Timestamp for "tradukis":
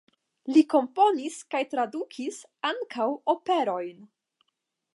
1.75-2.39